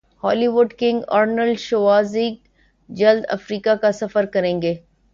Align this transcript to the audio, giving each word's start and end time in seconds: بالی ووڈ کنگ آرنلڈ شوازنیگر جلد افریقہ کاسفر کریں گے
بالی 0.23 0.47
ووڈ 0.47 0.69
کنگ 0.79 1.01
آرنلڈ 1.17 1.59
شوازنیگر 1.59 2.49
جلد 2.89 3.23
افریقہ 3.29 3.75
کاسفر 3.81 4.25
کریں 4.33 4.61
گے 4.61 4.73